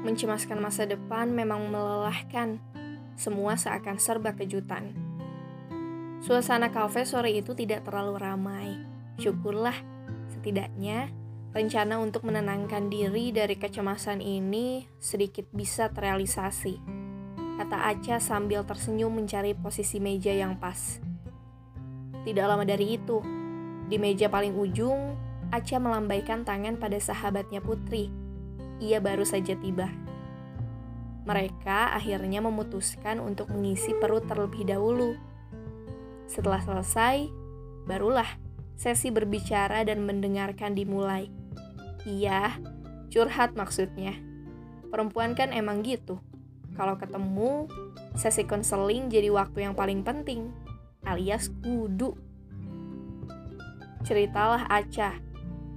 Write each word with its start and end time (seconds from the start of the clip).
Mencemaskan 0.00 0.56
masa 0.64 0.88
depan 0.88 1.28
memang 1.28 1.68
melelahkan. 1.68 2.56
Semua 3.20 3.60
seakan 3.60 4.00
serba 4.00 4.32
kejutan. 4.32 4.96
Suasana 6.24 6.72
kafe 6.72 7.04
sore 7.04 7.36
itu 7.36 7.52
tidak 7.52 7.84
terlalu 7.84 8.16
ramai. 8.16 8.80
Syukurlah, 9.20 9.76
setidaknya 10.32 11.12
rencana 11.52 12.00
untuk 12.00 12.24
menenangkan 12.24 12.88
diri 12.88 13.28
dari 13.28 13.60
kecemasan 13.60 14.24
ini 14.24 14.88
sedikit 14.96 15.44
bisa 15.52 15.92
terrealisasi. 15.92 16.80
Kata 17.60 17.92
Aca 17.92 18.16
sambil 18.24 18.64
tersenyum 18.64 19.12
mencari 19.12 19.52
posisi 19.52 20.00
meja 20.00 20.32
yang 20.32 20.56
pas. 20.56 20.96
Tidak 22.24 22.44
lama 22.48 22.64
dari 22.64 22.96
itu, 22.96 23.20
di 23.84 24.00
meja 24.00 24.32
paling 24.32 24.56
ujung, 24.56 25.12
Aca 25.52 25.76
melambaikan 25.76 26.40
tangan 26.48 26.80
pada 26.80 26.96
sahabatnya 26.96 27.60
Putri 27.60 28.19
ia 28.80 28.98
baru 28.98 29.22
saja 29.22 29.54
tiba. 29.54 29.92
Mereka 31.28 31.94
akhirnya 31.94 32.40
memutuskan 32.40 33.20
untuk 33.20 33.52
mengisi 33.52 33.92
perut 34.00 34.24
terlebih 34.24 34.64
dahulu. 34.64 35.14
Setelah 36.24 36.64
selesai, 36.64 37.28
barulah 37.84 38.26
sesi 38.80 39.12
berbicara 39.12 39.84
dan 39.84 40.08
mendengarkan 40.08 40.72
dimulai. 40.72 41.28
Iya, 42.08 42.56
curhat 43.12 43.52
maksudnya. 43.52 44.16
Perempuan 44.88 45.36
kan 45.36 45.52
emang 45.52 45.84
gitu. 45.84 46.16
Kalau 46.72 46.96
ketemu, 46.96 47.68
sesi 48.16 48.48
konseling 48.48 49.12
jadi 49.12 49.28
waktu 49.28 49.68
yang 49.68 49.76
paling 49.76 50.00
penting, 50.00 50.48
alias 51.04 51.52
kudu. 51.60 52.16
Ceritalah 54.00 54.64
Aca 54.72 55.29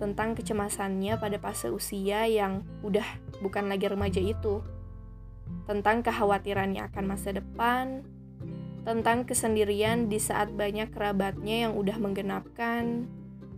tentang 0.00 0.32
kecemasannya 0.32 1.20
pada 1.20 1.36
fase 1.36 1.68
usia 1.68 2.24
yang 2.24 2.64
udah 2.80 3.04
bukan 3.44 3.68
lagi 3.68 3.84
remaja 3.84 4.16
itu, 4.16 4.64
tentang 5.68 6.00
kekhawatirannya 6.00 6.88
akan 6.88 7.04
masa 7.04 7.36
depan, 7.36 8.00
tentang 8.88 9.28
kesendirian 9.28 10.08
di 10.08 10.16
saat 10.16 10.56
banyak 10.56 10.88
kerabatnya 10.88 11.68
yang 11.68 11.76
udah 11.76 12.00
menggenapkan, 12.00 13.04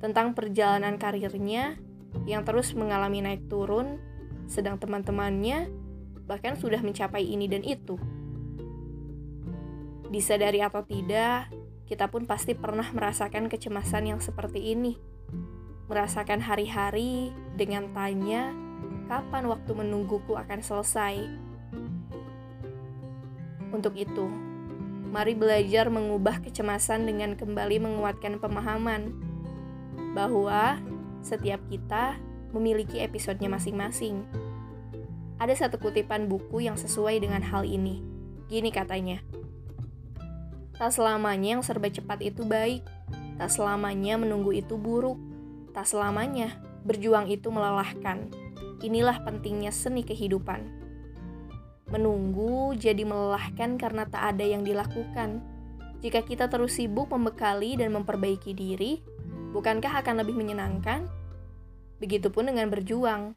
tentang 0.00 0.32
perjalanan 0.32 0.96
karirnya 0.96 1.76
yang 2.24 2.40
terus 2.48 2.72
mengalami 2.72 3.20
naik 3.20 3.44
turun, 3.52 4.00
sedang 4.48 4.80
teman-temannya 4.80 5.68
bahkan 6.24 6.56
sudah 6.56 6.80
mencapai 6.80 7.20
ini 7.20 7.52
dan 7.52 7.60
itu. 7.60 8.00
Disadari 10.08 10.64
atau 10.64 10.82
tidak, 10.88 11.52
kita 11.84 12.08
pun 12.08 12.24
pasti 12.24 12.56
pernah 12.56 12.88
merasakan 12.96 13.52
kecemasan 13.52 14.08
yang 14.08 14.20
seperti 14.24 14.72
ini 14.72 15.09
merasakan 15.90 16.38
hari-hari 16.38 17.34
dengan 17.58 17.90
tanya 17.90 18.54
kapan 19.10 19.50
waktu 19.50 19.74
menungguku 19.74 20.38
akan 20.38 20.62
selesai. 20.62 21.26
Untuk 23.74 23.98
itu, 23.98 24.30
mari 25.10 25.34
belajar 25.34 25.90
mengubah 25.90 26.38
kecemasan 26.46 27.10
dengan 27.10 27.34
kembali 27.34 27.82
menguatkan 27.82 28.38
pemahaman 28.38 29.10
bahwa 30.14 30.78
setiap 31.26 31.58
kita 31.66 32.14
memiliki 32.54 33.02
episodenya 33.02 33.50
masing-masing. 33.50 34.22
Ada 35.42 35.66
satu 35.66 35.82
kutipan 35.82 36.30
buku 36.30 36.70
yang 36.70 36.78
sesuai 36.78 37.18
dengan 37.18 37.42
hal 37.42 37.66
ini. 37.66 37.98
Gini 38.46 38.70
katanya, 38.70 39.18
Tak 40.80 40.96
selamanya 40.96 41.60
yang 41.60 41.62
serba 41.66 41.92
cepat 41.92 42.24
itu 42.24 42.40
baik, 42.40 42.80
tak 43.36 43.52
selamanya 43.52 44.16
menunggu 44.16 44.56
itu 44.56 44.80
buruk. 44.80 45.29
Tak 45.70 45.86
selamanya 45.86 46.58
berjuang 46.82 47.28
itu 47.28 47.52
melelahkan. 47.52 48.30
Inilah 48.80 49.20
pentingnya 49.22 49.70
seni 49.70 50.00
kehidupan. 50.00 50.64
Menunggu 51.90 52.72
jadi 52.78 53.02
melelahkan 53.02 53.76
karena 53.76 54.06
tak 54.08 54.34
ada 54.36 54.44
yang 54.46 54.64
dilakukan. 54.64 55.42
Jika 56.00 56.24
kita 56.24 56.48
terus 56.48 56.80
sibuk 56.80 57.12
membekali 57.12 57.76
dan 57.76 57.92
memperbaiki 57.92 58.56
diri, 58.56 59.04
bukankah 59.52 60.00
akan 60.00 60.24
lebih 60.24 60.32
menyenangkan? 60.32 61.04
Begitupun 62.00 62.48
dengan 62.48 62.72
berjuang. 62.72 63.36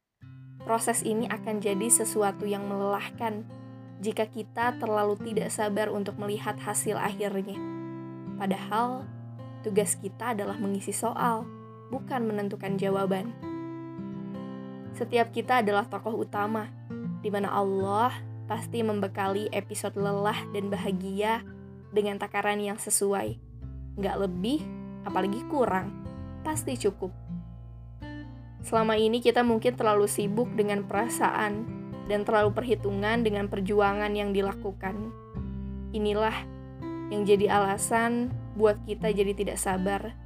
Proses 0.63 1.03
ini 1.03 1.27
akan 1.27 1.59
jadi 1.59 1.91
sesuatu 1.91 2.47
yang 2.47 2.63
melelahkan 2.71 3.43
jika 3.99 4.31
kita 4.31 4.79
terlalu 4.79 5.19
tidak 5.19 5.51
sabar 5.51 5.91
untuk 5.91 6.15
melihat 6.15 6.55
hasil 6.55 6.95
akhirnya. 6.95 7.59
Padahal, 8.39 9.03
tugas 9.59 9.99
kita 9.99 10.31
adalah 10.31 10.55
mengisi 10.55 10.95
soal 10.95 11.62
bukan 11.93 12.25
menentukan 12.25 12.73
jawaban. 12.81 13.29
Setiap 14.97 15.29
kita 15.29 15.61
adalah 15.61 15.85
tokoh 15.85 16.25
utama, 16.25 16.73
di 17.21 17.29
mana 17.29 17.53
Allah 17.53 18.09
pasti 18.49 18.81
membekali 18.81 19.53
episode 19.53 19.93
lelah 19.93 20.37
dan 20.49 20.73
bahagia 20.73 21.45
dengan 21.93 22.17
takaran 22.17 22.57
yang 22.57 22.81
sesuai. 22.81 23.37
Nggak 24.01 24.17
lebih, 24.25 24.65
apalagi 25.05 25.45
kurang. 25.45 25.93
Pasti 26.41 26.73
cukup. 26.73 27.13
Selama 28.65 28.97
ini 28.97 29.21
kita 29.21 29.45
mungkin 29.45 29.77
terlalu 29.77 30.09
sibuk 30.09 30.49
dengan 30.57 30.87
perasaan 30.89 31.67
dan 32.09 32.25
terlalu 32.25 32.51
perhitungan 32.57 33.21
dengan 33.21 33.45
perjuangan 33.47 34.11
yang 34.11 34.33
dilakukan. 34.33 35.13
Inilah 35.93 36.35
yang 37.13 37.21
jadi 37.23 37.53
alasan 37.53 38.33
buat 38.57 38.81
kita 38.87 39.13
jadi 39.13 39.37
tidak 39.37 39.61
sabar 39.61 40.22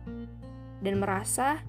dan 0.81 1.01
merasa 1.01 1.61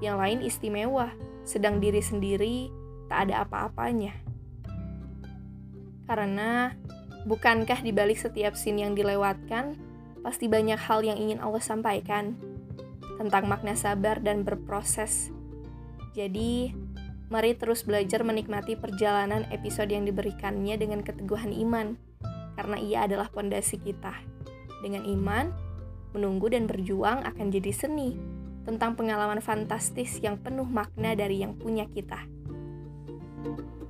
yang 0.00 0.20
lain 0.20 0.44
istimewa, 0.44 1.12
sedang 1.44 1.78
diri 1.78 2.00
sendiri 2.00 2.68
tak 3.08 3.28
ada 3.28 3.44
apa-apanya. 3.44 4.16
Karena 6.04 6.72
bukankah 7.24 7.80
di 7.80 7.92
balik 7.92 8.20
setiap 8.20 8.56
scene 8.56 8.84
yang 8.84 8.92
dilewatkan, 8.92 9.76
pasti 10.20 10.48
banyak 10.48 10.76
hal 10.76 11.04
yang 11.04 11.16
ingin 11.16 11.40
Allah 11.40 11.64
sampaikan 11.64 12.36
tentang 13.16 13.48
makna 13.48 13.72
sabar 13.76 14.20
dan 14.20 14.44
berproses. 14.44 15.32
Jadi, 16.12 16.72
mari 17.32 17.56
terus 17.56 17.84
belajar 17.84 18.20
menikmati 18.20 18.76
perjalanan 18.76 19.48
episode 19.48 19.88
yang 19.92 20.04
diberikannya 20.04 20.76
dengan 20.76 21.00
keteguhan 21.00 21.52
iman, 21.64 21.96
karena 22.54 22.76
ia 22.76 22.98
adalah 23.08 23.32
pondasi 23.32 23.80
kita. 23.80 24.12
Dengan 24.84 25.08
iman, 25.08 25.48
menunggu 26.12 26.52
dan 26.52 26.68
berjuang 26.68 27.24
akan 27.24 27.46
jadi 27.48 27.72
seni 27.72 28.43
tentang 28.64 28.96
pengalaman 28.96 29.44
fantastis 29.44 30.18
yang 30.24 30.40
penuh 30.40 30.66
makna 30.66 31.12
dari 31.14 31.44
yang 31.44 31.54
punya 31.54 31.84
kita. 31.86 32.24
thank 33.44 33.60
you 33.60 33.83